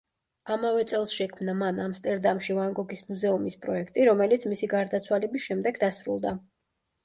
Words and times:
ამავე 0.53 0.85
წელს 0.91 1.11
შექმნა 1.17 1.55
მან 1.59 1.81
ამსტერდამში 1.83 2.57
ვან 2.61 2.75
გოგის 2.81 3.05
მუზეუმის 3.11 3.61
პროექტი, 3.69 4.09
რომელიც 4.13 4.49
მისი 4.55 4.73
გარდაცვალების 4.75 5.49
შემდეგ 5.49 5.83
დასრულდა. 5.89 6.37